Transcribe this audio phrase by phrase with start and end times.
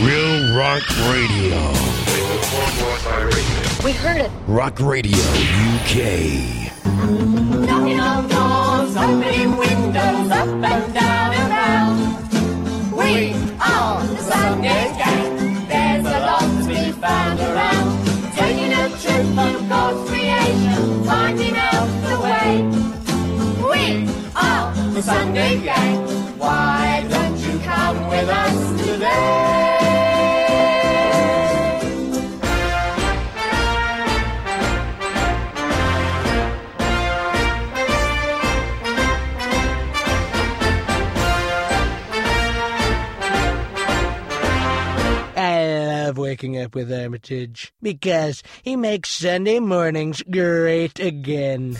[0.00, 1.58] Real Rock Radio.
[3.84, 4.30] We heard it.
[4.46, 5.18] Rock Radio
[5.74, 5.94] UK.
[7.66, 12.96] Knocking on doors, opening windows, up and down and round.
[12.96, 15.66] We are the Sunday Gang.
[15.66, 18.06] There's a lot to be found around.
[18.36, 22.62] Taking a trip of God's creation, finding out the way.
[23.68, 26.07] We are the Sunday Gang.
[46.38, 51.76] Up with Armitage because he makes Sunday mornings great again.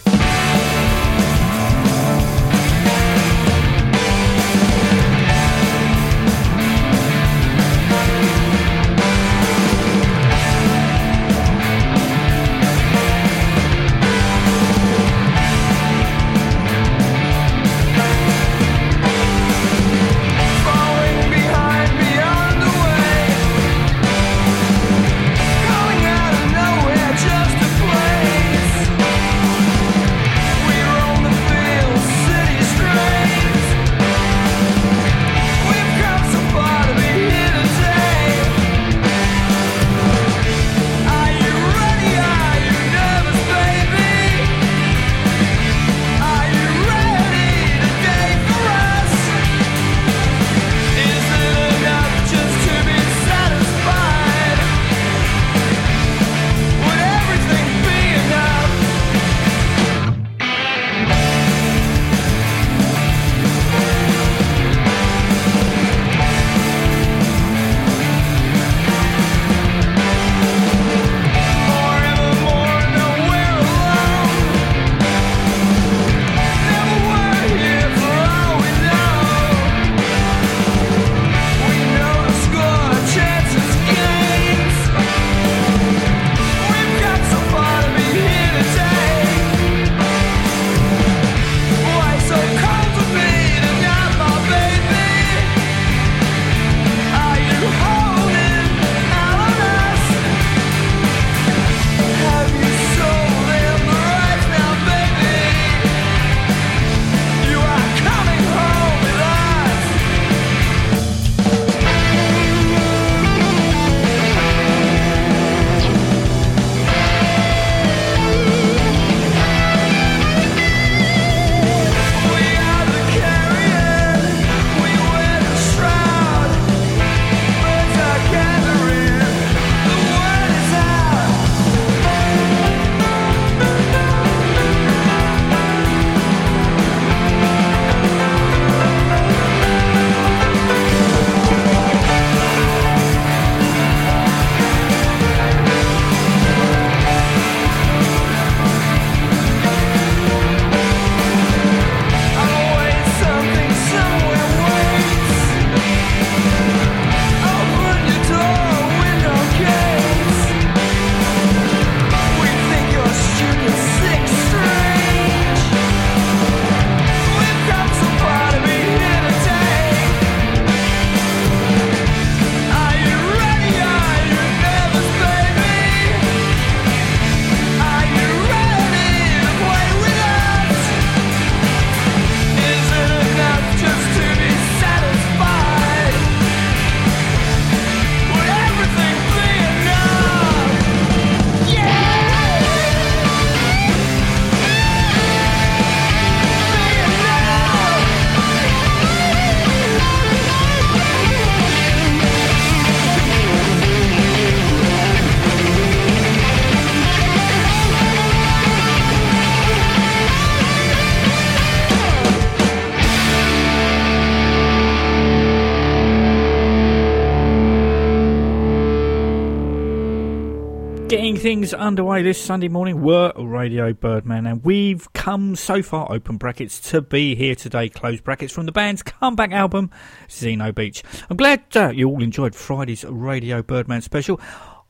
[221.48, 226.78] Things underway this Sunday morning were Radio Birdman, and we've come so far, open brackets,
[226.90, 229.90] to be here today, close brackets, from the band's comeback album,
[230.30, 231.02] Zeno Beach.
[231.30, 234.38] I'm glad uh, you all enjoyed Friday's Radio Birdman special.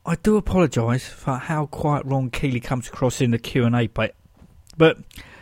[0.05, 4.15] I do apologise for how quite Ron Keeley comes across in the Q&A, but,
[4.75, 4.97] but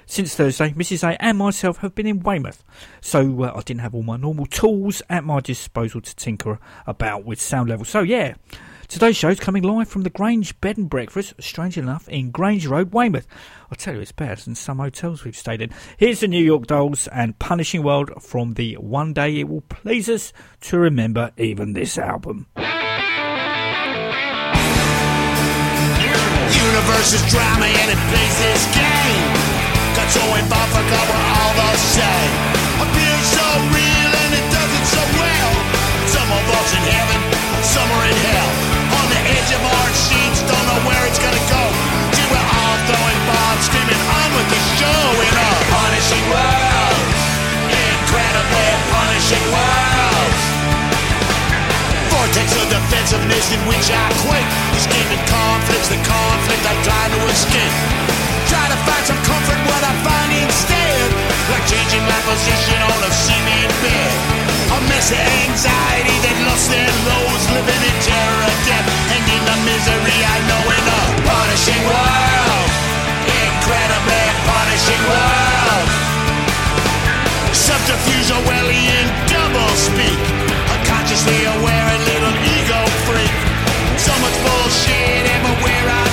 [0.10, 1.04] Since Thursday, Mrs.
[1.04, 2.64] A and myself have been in Weymouth,
[3.02, 7.26] so uh, I didn't have all my normal tools at my disposal to tinker about
[7.26, 7.90] with sound levels.
[7.90, 8.36] So, yeah,
[8.88, 12.94] today's show's coming live from the Grange Bed and Breakfast, strange enough, in Grange Road,
[12.94, 13.28] Weymouth.
[13.72, 15.72] I'll tell you, it's better than some hotels we've stayed in.
[15.98, 20.10] Here's the New York Dolls and Punishing World from the One Day It Will Please
[20.10, 22.48] Us to Remember Even This album.
[26.78, 29.34] universe is drama and it plays this game.
[29.96, 32.34] Got so involved, forgot we're all the same.
[32.86, 35.52] Appears so real and it does it so well.
[36.08, 37.20] Some of us in heaven,
[37.64, 38.67] some are in hell.
[39.28, 41.64] Edge of our seats, don't know where it's gonna go.
[42.16, 47.04] See, we're all throwing bombs, screaming on with the show in a punishing world.
[47.68, 50.32] Incredibly punishing world.
[52.08, 54.52] Vortex of defensiveness in which I quake.
[54.80, 57.76] Escaping conflicts, the conflict I'm trying to escape.
[58.48, 61.08] Try to find some comfort, what I find instead.
[61.52, 64.47] Like changing my position on a cement bed.
[64.68, 68.88] A mess of anxiety that lost their lows, living in terror death.
[69.16, 72.70] And in the misery I know in a punishing world.
[73.48, 75.88] Incredibly punishing world.
[77.56, 80.20] Subterfuge Orwellian double speak.
[80.76, 83.36] Unconsciously aware and little ego freak.
[83.96, 86.07] So much bullshit everywhere I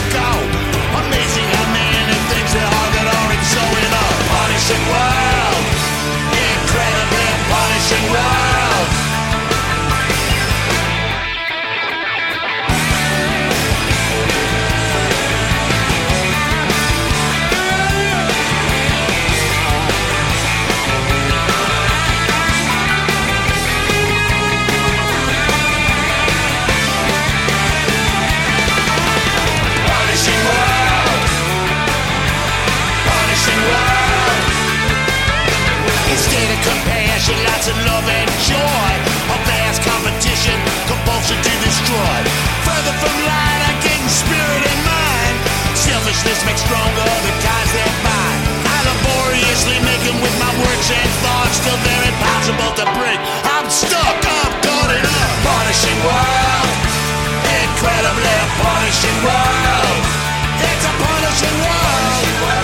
[37.64, 38.92] lots of love and joy.
[39.32, 40.52] A vast competition,
[40.84, 42.18] compulsion to destroy.
[42.68, 45.36] Further from light, I gain spirit and mind.
[45.72, 48.40] Selfishness makes stronger the ties that bind.
[48.68, 53.20] I laboriously make them with my words and thoughts, till they're impossible to break.
[53.56, 56.68] I'm stuck, I'm caught in a punishing world.
[57.48, 60.04] Incredibly punishing world.
[60.68, 62.63] It's a punishing world.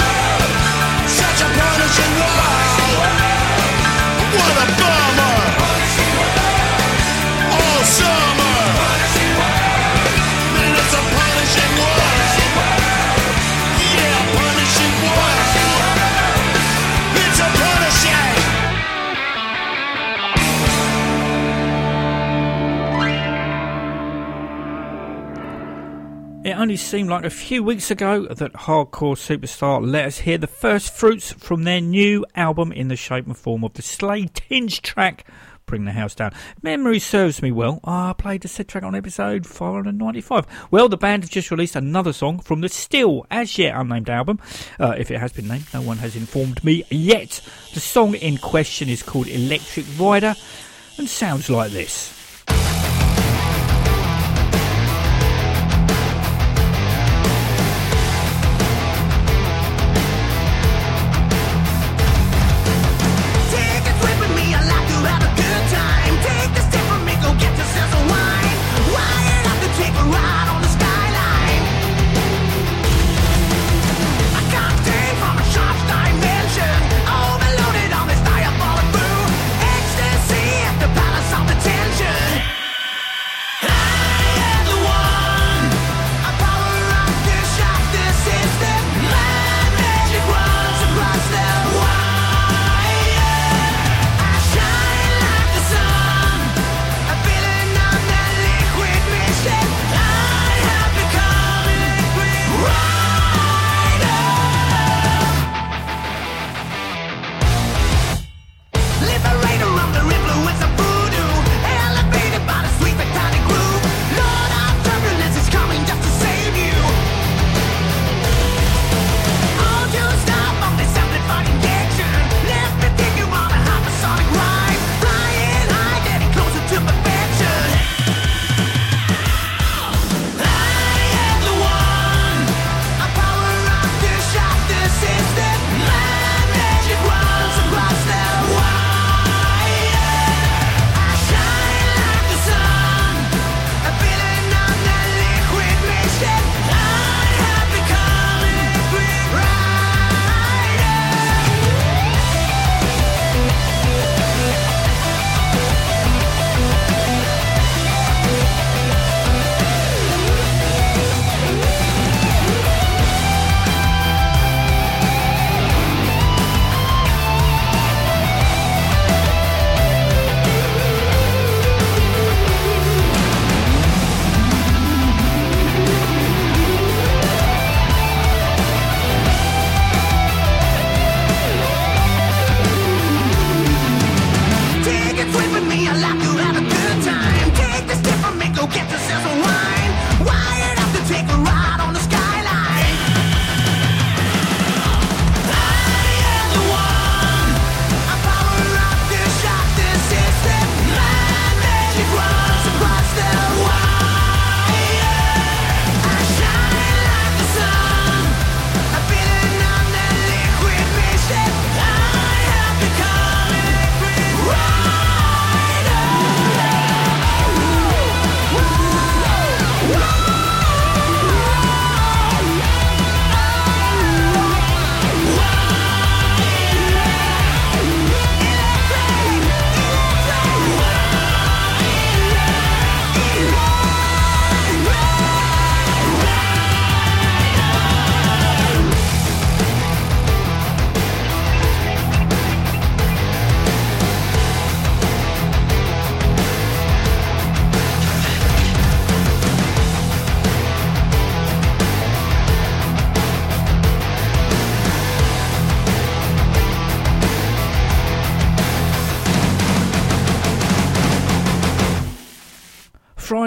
[26.60, 30.92] Only seemed like a few weeks ago that hardcore superstar let us hear the first
[30.92, 35.26] fruits from their new album in the shape and form of the Slay Tinge track,
[35.64, 36.32] Bring the House Down.
[36.60, 37.80] Memory serves me well.
[37.82, 40.46] I played the said track on episode 595.
[40.70, 44.38] Well, the band have just released another song from the still as yet unnamed album.
[44.78, 47.40] Uh, if it has been named, no one has informed me yet.
[47.72, 50.34] The song in question is called Electric Rider
[50.98, 52.19] and sounds like this.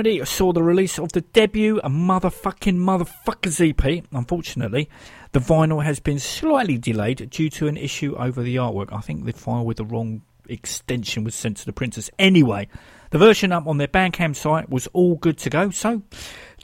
[0.03, 4.03] Friday saw the release of the debut a motherfucking motherfuckers EP.
[4.11, 4.89] Unfortunately,
[5.31, 8.91] the vinyl has been slightly delayed due to an issue over the artwork.
[8.91, 12.09] I think the file with the wrong extension was sent to the printers.
[12.19, 12.67] Anyway,
[13.11, 16.01] the version up on their Bandcamp site was all good to go, so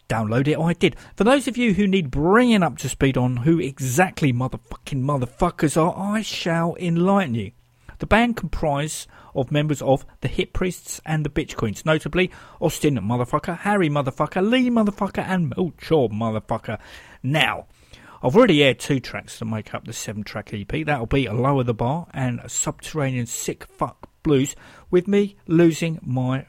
[0.09, 0.59] download it.
[0.59, 0.97] I did.
[1.15, 5.81] For those of you who need bringing up to speed on who exactly motherfucking motherfuckers
[5.81, 7.51] are, I shall enlighten you.
[7.99, 12.95] The band comprise of members of the Hip Priests and the Bitch Queens, notably Austin
[12.95, 16.79] Motherfucker, Harry Motherfucker, Lee Motherfucker, and Melchor Motherfucker.
[17.23, 17.67] Now,
[18.21, 20.85] I've already aired two tracks to make up the seven track EP.
[20.85, 24.55] That'll be Lower the Bar and Subterranean Sick Fuck Blues,
[24.91, 26.45] with me losing my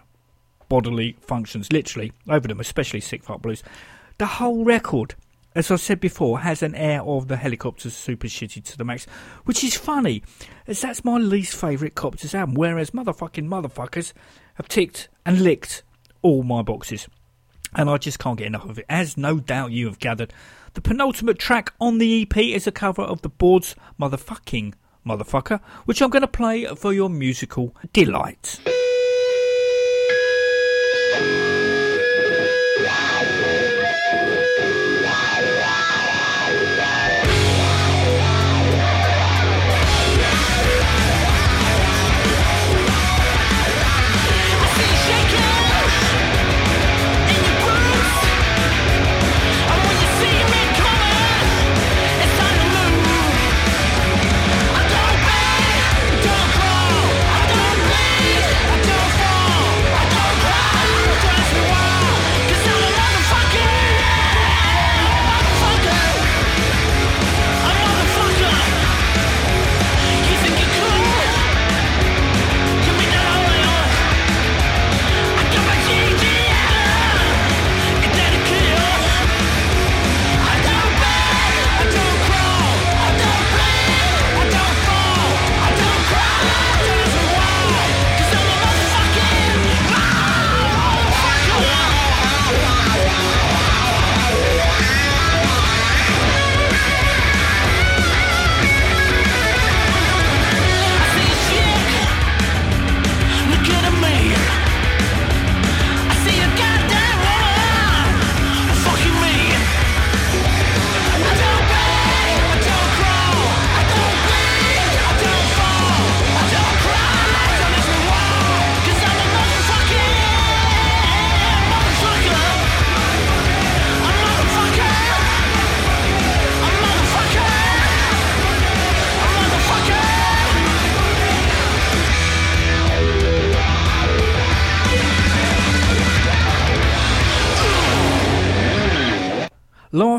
[0.69, 3.63] bodily functions, literally, over them, especially Sick Fuck Blues.
[4.19, 5.15] The whole record
[5.55, 9.07] as I said before, has an air of the Hellacopters super shitty to the max,
[9.45, 10.23] which is funny,
[10.67, 14.13] as that's my least favourite Copters album, whereas motherfucking motherfuckers
[14.55, 15.83] have ticked and licked
[16.23, 17.09] all my boxes.
[17.75, 18.87] And I just can't get enough of it.
[18.89, 20.33] As no doubt you have gathered,
[20.75, 24.75] the penultimate track on the EP is a cover of the board's motherfucking
[25.07, 28.61] motherfucker, which I'm going to play for your musical delight.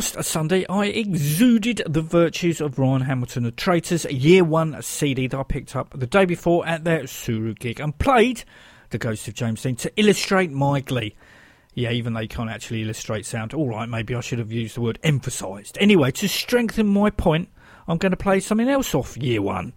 [0.01, 5.39] Last Sunday, I exuded the virtues of Ryan Hamilton the Traitors Year 1 CD that
[5.39, 8.43] I picked up the day before at their Suru gig and played
[8.89, 11.15] The Ghost of James Dean to illustrate my glee.
[11.75, 13.53] Yeah, even they can't actually illustrate sound.
[13.53, 15.77] Alright, maybe I should have used the word emphasised.
[15.79, 17.49] Anyway, to strengthen my point,
[17.87, 19.71] I'm going to play something else off Year 1.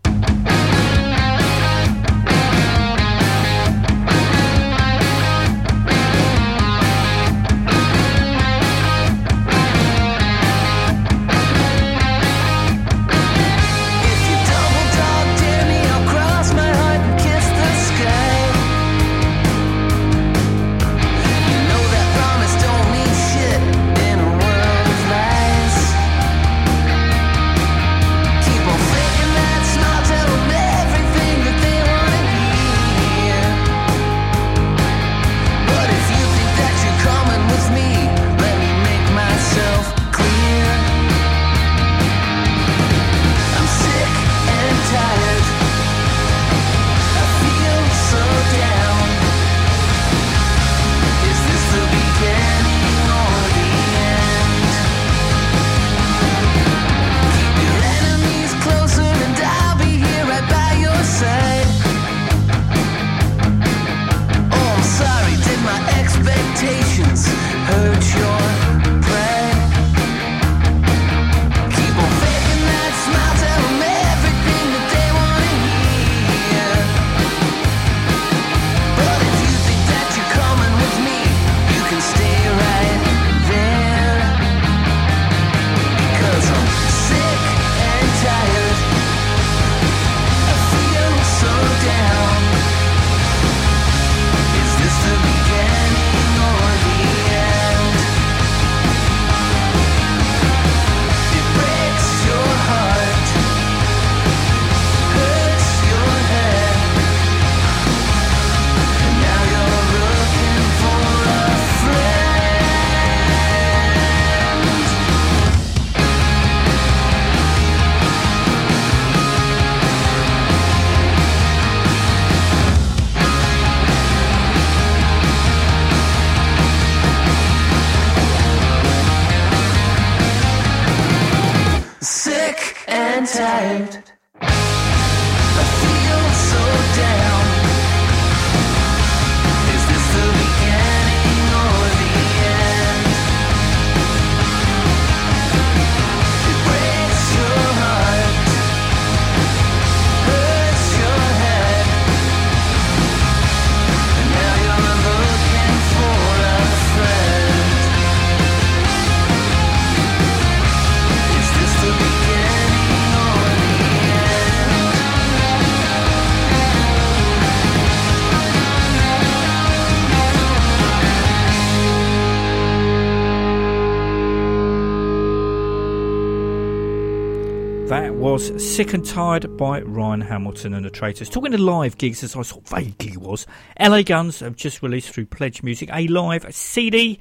[178.51, 181.31] Was Sick and Tired by Ryan Hamilton and the Traitors.
[181.31, 183.47] Talking to live gigs, as I sort of vaguely was,
[183.81, 187.21] LA Guns have just released through Pledge Music a live CD,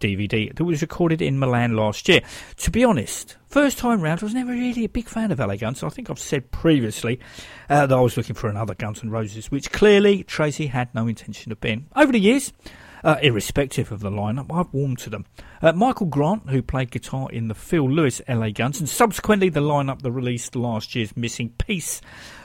[0.00, 2.20] DVD, that was recorded in Milan last year.
[2.56, 5.54] To be honest, first time round, I was never really a big fan of LA
[5.54, 5.84] Guns.
[5.84, 7.20] I think I've said previously
[7.70, 11.06] uh, that I was looking for another Guns N' Roses, which clearly Tracii had no
[11.06, 11.86] intention of being.
[11.94, 12.52] Over the years,
[13.04, 15.26] uh, irrespective of the lineup, I've warmed to them.
[15.62, 19.60] Uh, Michael Grant, who played guitar in the Phil Lewis LA Guns, and subsequently the
[19.60, 22.00] lineup that released last year's Missing Peace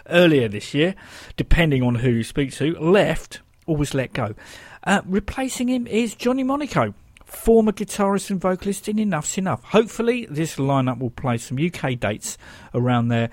[0.09, 0.95] earlier this year,
[1.37, 4.35] depending on who you speak to, left or was let go.
[4.83, 6.93] Uh, replacing him is Johnny Monaco.
[7.25, 9.63] Former guitarist and vocalist in Enuff Z'Nuff.
[9.63, 12.37] Hopefully, this lineup will play some UK dates
[12.73, 13.29] around their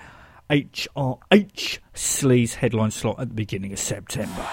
[0.49, 4.47] HRH Sleaze headline slot at the beginning of September.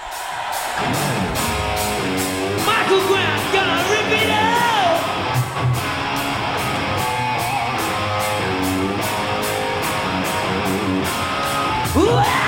[12.06, 12.45] When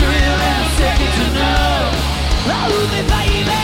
[0.00, 1.94] thrill I'm second to none.
[2.48, 3.59] Oh, baby,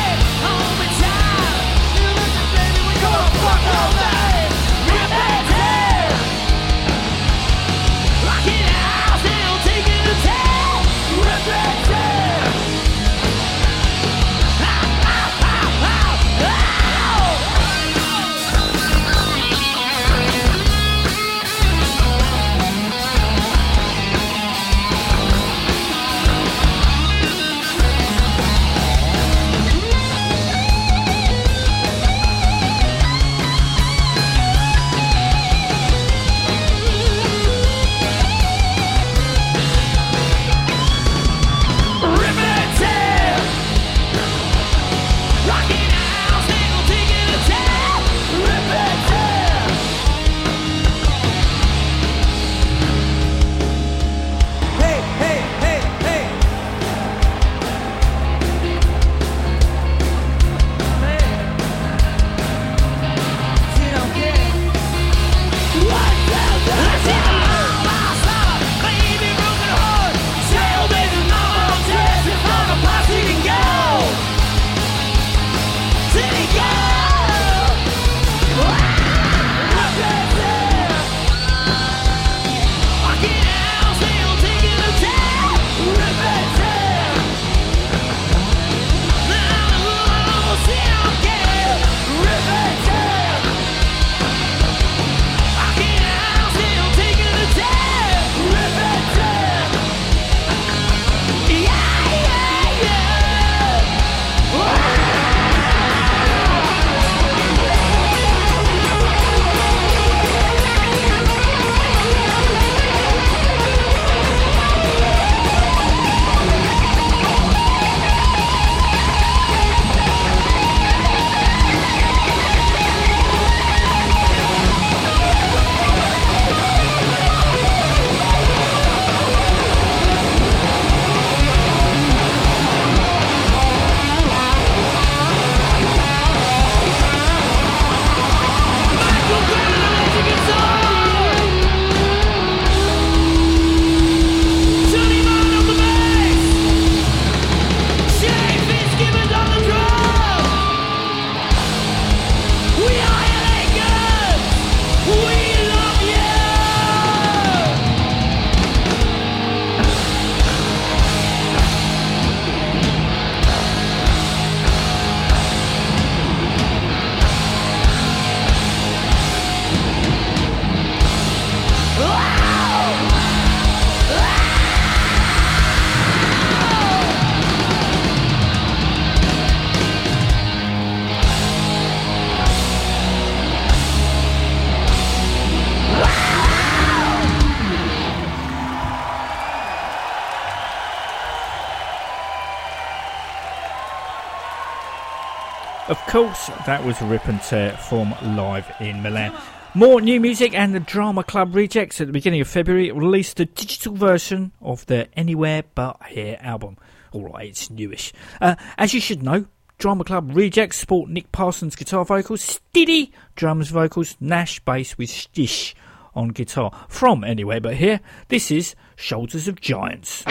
[196.22, 199.34] course, that was Rip and Tear from Live in Milan.
[199.74, 203.44] More new music and the Drama Club Rejects at the beginning of February released a
[203.44, 206.78] digital version of their Anywhere But Here album.
[207.12, 208.14] Alright, it's newish.
[208.40, 209.44] Uh, as you should know,
[209.76, 215.74] Drama Club Rejects sport Nick Parsons guitar vocals, Stiddy drums vocals, Nash bass with Stish
[216.14, 216.72] on guitar.
[216.88, 220.24] From Anywhere But Here, this is Shoulders of Giants.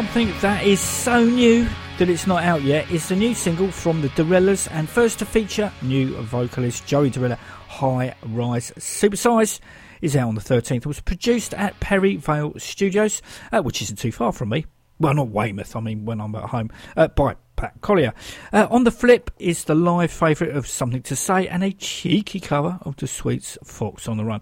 [0.00, 4.00] Something that is so new that it's not out yet is the new single from
[4.00, 9.60] the DeRellas and first to feature new vocalist Joey DeRella, High Rise Supersize.
[10.00, 10.76] Is out on the 13th.
[10.78, 13.20] It was produced at Perry Vale Studios,
[13.52, 14.64] uh, which isn't too far from me.
[14.98, 18.14] Well, not Weymouth, I mean when I'm at home, uh, by Pat Collier.
[18.54, 22.40] Uh, on the flip is the live favourite of Something to Say and a cheeky
[22.40, 24.40] cover of the Sweets Fox on the Run.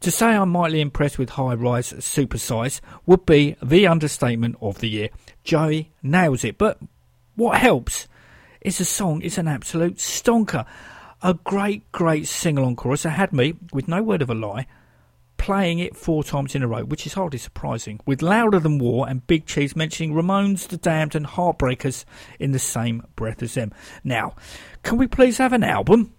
[0.00, 4.88] To say I'm mightily impressed with High Rise Supersize would be the understatement of the
[4.88, 5.08] year.
[5.42, 6.78] Joey nails it, but
[7.34, 8.06] what helps
[8.60, 10.66] is the song is an absolute stonker.
[11.22, 14.66] A great, great sing along chorus that had me, with no word of a lie,
[15.38, 19.08] playing it four times in a row, which is hardly surprising, with Louder Than War
[19.08, 22.04] and Big Cheese mentioning Ramones, The Damned, and Heartbreakers
[22.38, 23.72] in the same breath as them.
[24.04, 24.34] Now,
[24.82, 26.12] can we please have an album?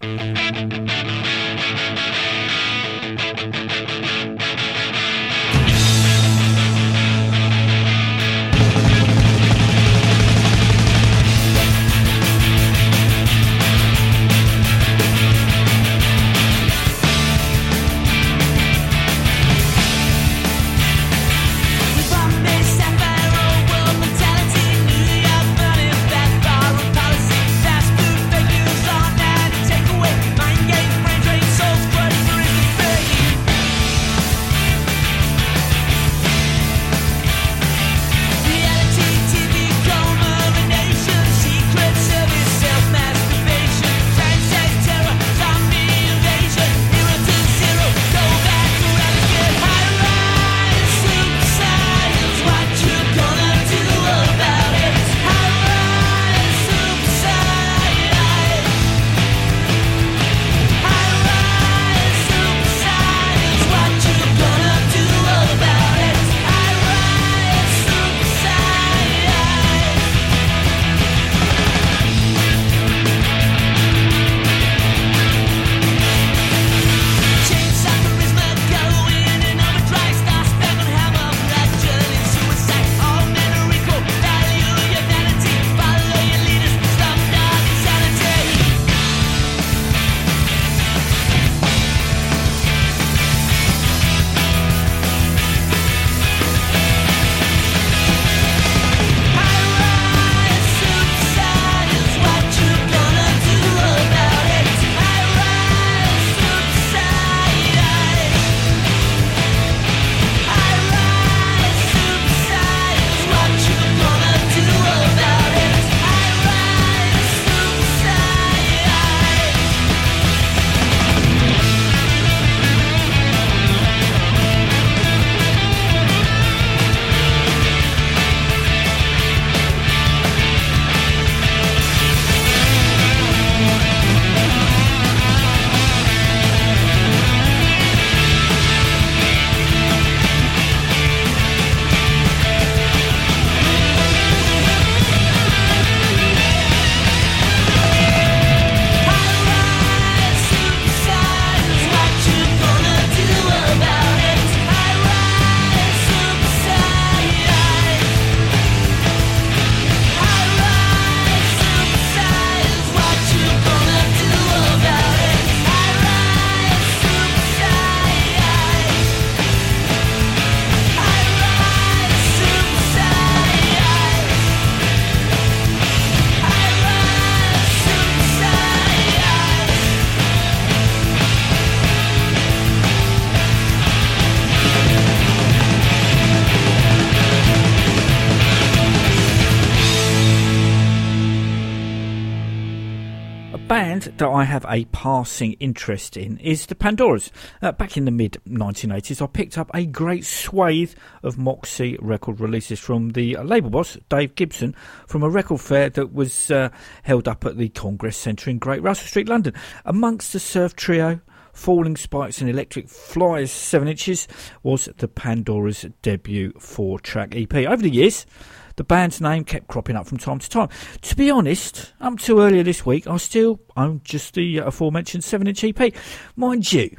[194.18, 197.32] That I have a passing interest in is the Pandoras.
[197.62, 200.94] Uh, back in the mid 1980s, I picked up a great swathe
[201.24, 204.76] of Moxie record releases from the label boss, Dave Gibson,
[205.08, 206.70] from a record fair that was uh,
[207.04, 209.54] held up at the Congress Centre in Great Russell Street, London.
[209.86, 211.20] Amongst the surf trio,
[211.58, 214.28] Falling Spikes and Electric Flies 7 inches
[214.62, 217.54] was the Pandora's debut four track EP.
[217.56, 218.28] Over the years,
[218.78, 220.70] the band's name kept cropping up from time to time.
[221.02, 225.48] To be honest, up to earlier this week, I still owned just the aforementioned 7
[225.48, 225.94] inch EP.
[226.36, 226.96] Mind you,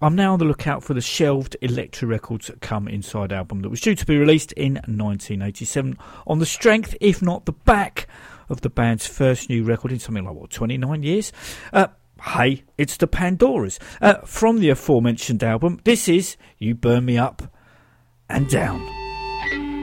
[0.00, 3.80] I'm now on the lookout for the shelved Elektra Records Come Inside album that was
[3.80, 8.06] due to be released in 1987 on the strength, if not the back,
[8.48, 11.32] of the band's first new record in something like, what, 29 years?
[11.72, 11.88] Uh,
[12.22, 13.80] hey, it's the Pandoras.
[14.00, 17.42] Uh, from the aforementioned album, this is You Burn Me Up
[18.28, 19.75] and Down.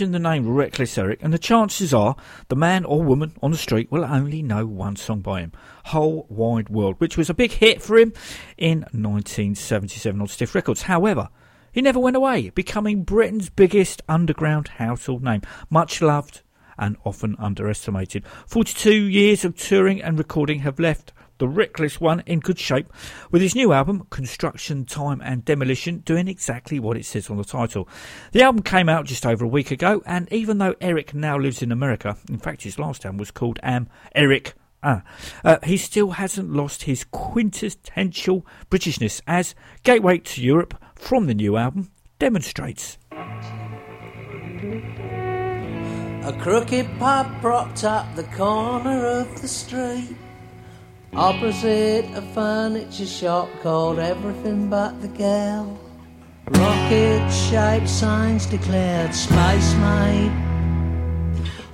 [0.00, 2.16] Mention the name Wreckless Eric, and the chances are
[2.48, 5.52] the man or woman on the street will only know one song by him,
[5.84, 8.14] Whole Wide World, which was a big hit for him
[8.56, 10.80] in 1977 on Stiff Records.
[10.80, 11.28] However,
[11.70, 16.40] he never went away, becoming Britain's biggest underground household name, much loved
[16.78, 18.24] and often underestimated.
[18.46, 22.86] 42 years of touring and recording have left the Reckless One in good shape,
[23.32, 27.44] with his new album, Construction, Time and Demolition, doing exactly what it says on the
[27.44, 27.88] title.
[28.32, 31.62] The album came out just over a week ago, and even though Eric now lives
[31.62, 34.54] in America, in fact, his last album was called Am Eric.
[34.82, 35.02] Ah,
[35.44, 41.56] uh, he still hasn't lost his quintessential Britishness, as Gateway to Europe from the new
[41.56, 42.98] album demonstrates.
[46.22, 50.16] A crooked pub propped up the corner of the street.
[51.14, 55.76] Opposite a furniture shop called Everything But the Gal.
[56.50, 60.30] Rocket shaped signs declared Space Maid.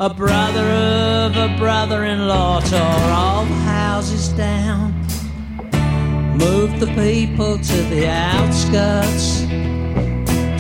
[0.01, 4.93] A brother of a brother in law tore all the houses down.
[6.39, 9.43] Moved the people to the outskirts.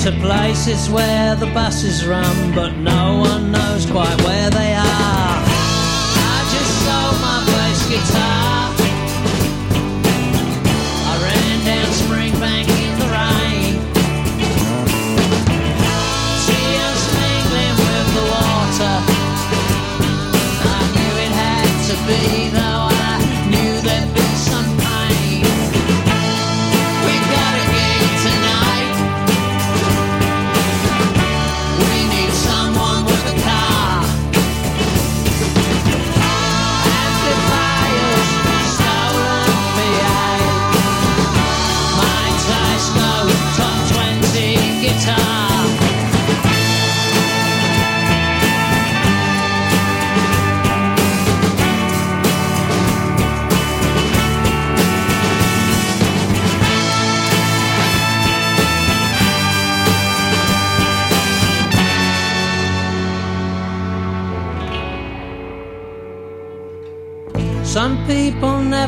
[0.04, 5.05] To places where the buses run, but no one knows quite where they are.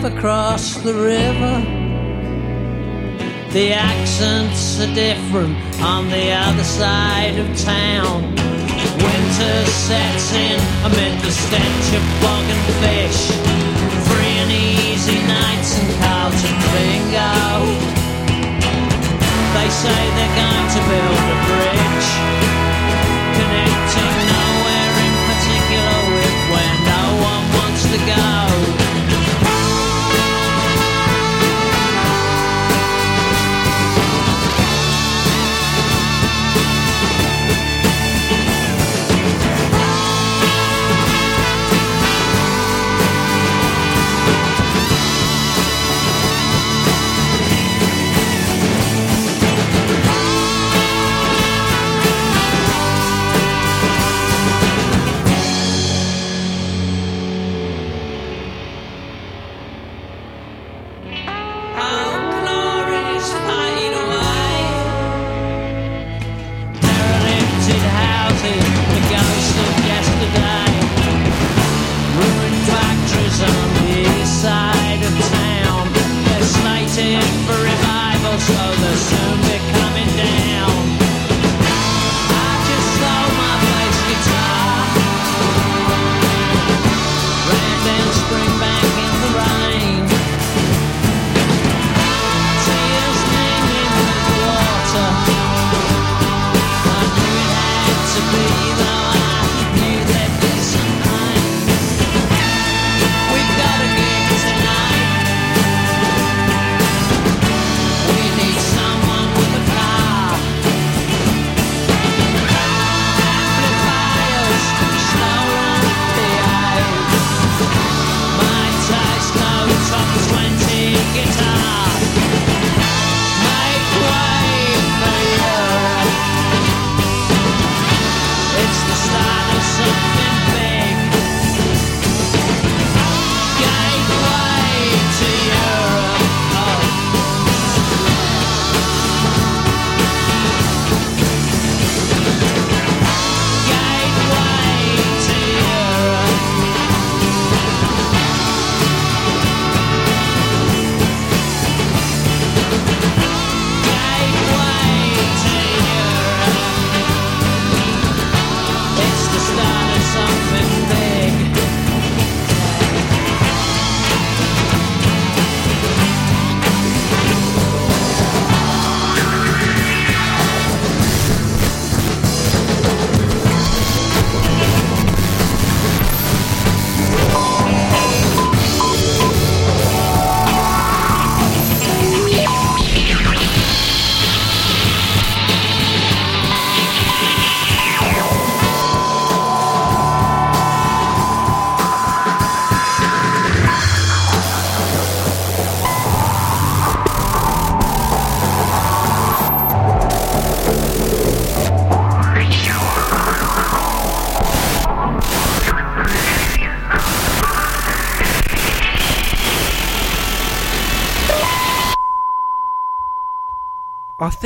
[0.01, 1.55] Never cross the river.
[3.51, 8.23] The accents are different on the other side of town.
[9.03, 13.21] Winter sets in amid the stench of bog and fish.
[14.07, 17.35] Free and easy nights and Carlton bingo.
[19.57, 22.38] They say they're going to build a bridge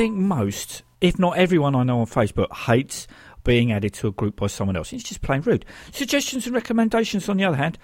[0.02, 3.06] think most, if not everyone I know on Facebook, hates
[3.44, 4.92] being added to a group by someone else.
[4.92, 5.64] It's just plain rude.
[5.92, 7.78] Suggestions and recommendations, on the other hand,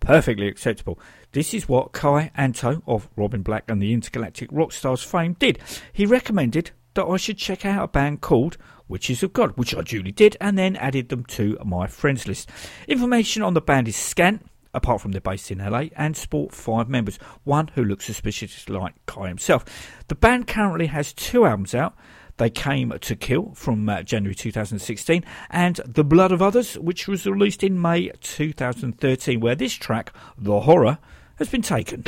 [0.00, 0.98] perfectly acceptable.
[1.30, 5.60] This is what Kai Anto of Robin Black and the Intergalactic Rockstars fame did.
[5.92, 8.56] He recommended that I should check out a band called
[8.88, 12.50] Witches of God, which I duly did, and then added them to my friends list.
[12.88, 14.44] Information on the band is scant,
[14.74, 18.94] apart from they're based in LA and sport five members, one who looks suspiciously like
[19.06, 19.64] Kai himself.
[20.08, 21.94] The band currently has two albums out.
[22.36, 27.26] They came to kill from uh, January 2016 and The Blood of Others, which was
[27.26, 30.98] released in May 2013, where this track, The Horror,
[31.36, 32.02] has been taken.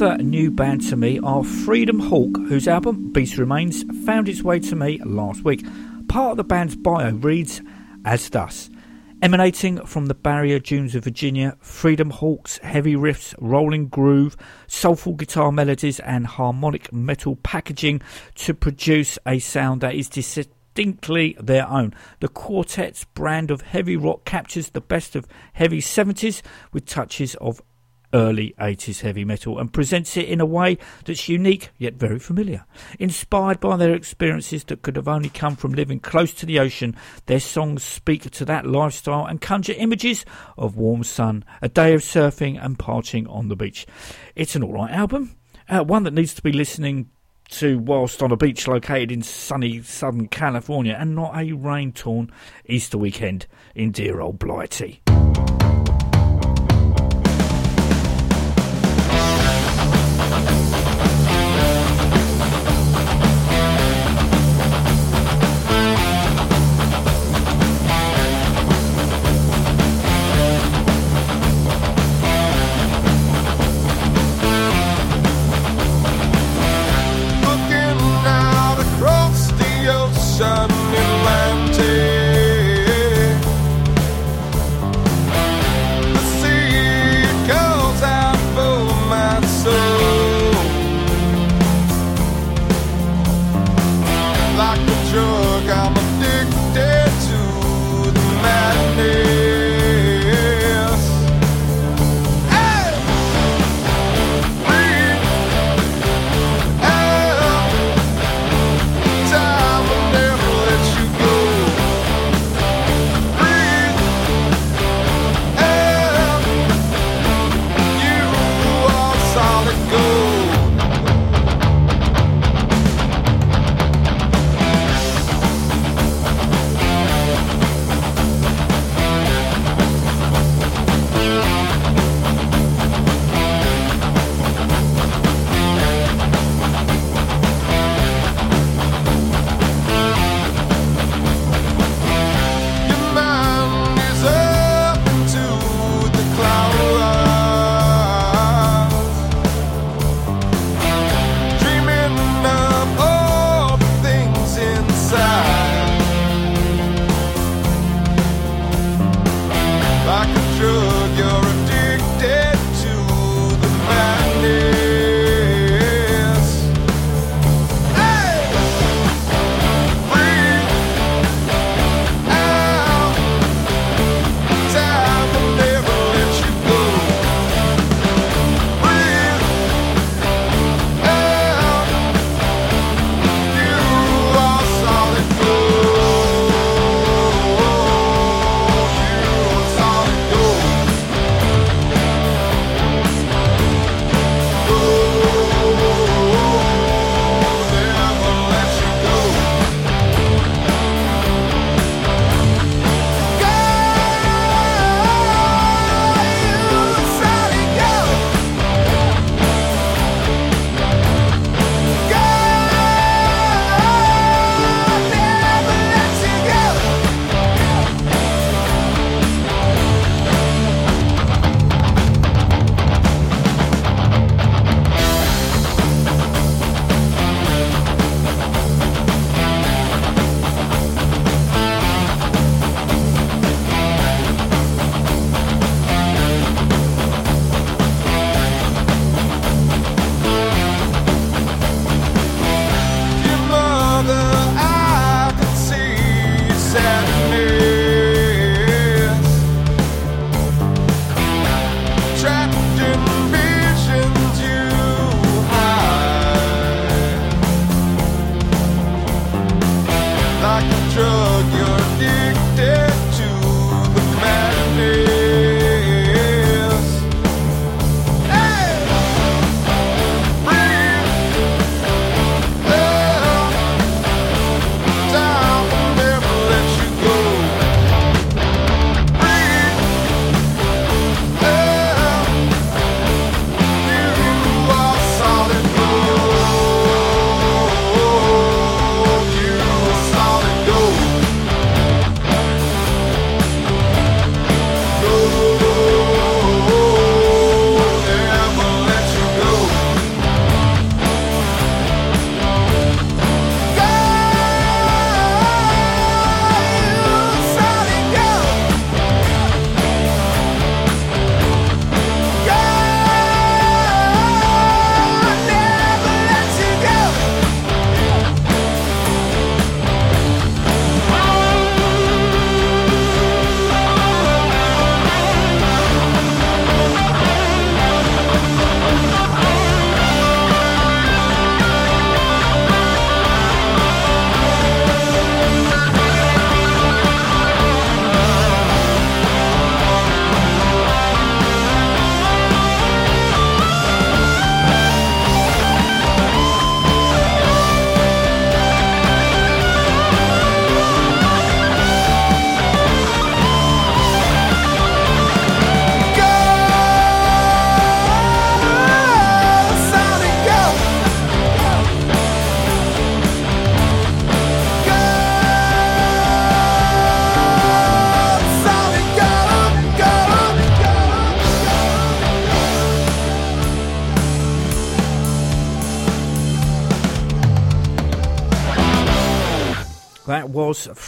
[0.00, 4.58] Another new band to me are Freedom Hawk, whose album Beast Remains found its way
[4.60, 5.62] to me last week.
[6.08, 7.60] Part of the band's bio reads
[8.06, 8.70] as thus.
[9.20, 15.52] Emanating from the barrier dunes of Virginia, Freedom Hawk's heavy riffs, rolling groove, soulful guitar
[15.52, 18.00] melodies, and harmonic metal packaging
[18.36, 21.92] to produce a sound that is distinctly their own.
[22.20, 26.40] The quartet's brand of heavy rock captures the best of heavy 70s
[26.72, 27.60] with touches of
[28.12, 32.64] early 80s heavy metal and presents it in a way that's unique yet very familiar.
[32.98, 36.96] Inspired by their experiences that could have only come from living close to the ocean,
[37.26, 40.24] their songs speak to that lifestyle and conjure images
[40.56, 43.86] of warm sun, a day of surfing and partying on the beach.
[44.34, 45.36] It's an alright album,
[45.68, 47.10] uh, one that needs to be listening
[47.50, 52.30] to whilst on a beach located in sunny Southern California and not a rain torn
[52.66, 55.02] Easter weekend in dear old Blighty.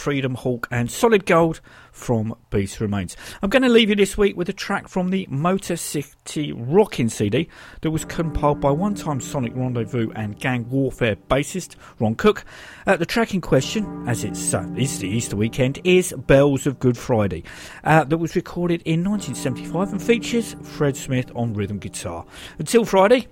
[0.03, 1.61] Freedom Hawk and Solid Gold
[1.93, 3.15] from Beast Remains.
[3.41, 7.07] I'm going to leave you this week with a track from the Motor City Rockin'
[7.07, 7.47] CD
[7.79, 12.43] that was compiled by one time Sonic Rendezvous and Gang Warfare bassist Ron Cooke.
[12.85, 16.79] Uh, the track in question, as it's uh, is the Easter weekend, is Bells of
[16.79, 17.45] Good Friday,
[17.85, 22.25] uh, that was recorded in 1975 and features Fred Smith on rhythm guitar.
[22.59, 23.29] Until Friday,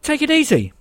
[0.00, 0.72] take it easy.